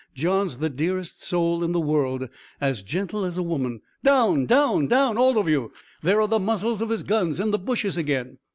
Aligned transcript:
John's 0.15 0.57
the 0.57 0.71
dearest 0.71 1.23
soul 1.23 1.63
in 1.63 1.73
the 1.73 1.79
world, 1.79 2.27
as 2.59 2.81
gentle 2.81 3.23
as 3.23 3.37
a 3.37 3.43
woman. 3.43 3.81
Down! 4.01 4.47
Down! 4.47 4.89
all 4.91 5.37
of 5.37 5.47
you! 5.47 5.73
There 6.01 6.19
are 6.19 6.27
the 6.27 6.39
muzzles 6.39 6.81
of 6.81 6.89
his 6.89 7.03
guns 7.03 7.39
in 7.39 7.51
the 7.51 7.59
bushes 7.59 7.97
again!" 7.97 8.39